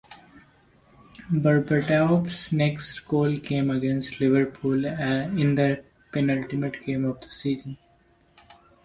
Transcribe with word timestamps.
Berbatov's 1.31 2.51
next 2.51 3.01
goal 3.07 3.37
came 3.39 3.69
against 3.69 4.19
Liverpool 4.19 4.83
in 4.85 5.53
the 5.53 5.83
penultimate 6.11 6.83
game 6.83 7.05
of 7.05 7.21
the 7.21 7.29
season. 7.29 7.77